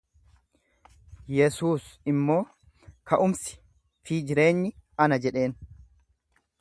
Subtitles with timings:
[1.39, 2.39] Yesuus immoo,
[3.11, 3.53] Ka'umsi
[4.09, 4.73] fi jireenyi
[5.07, 5.55] ana jedheen.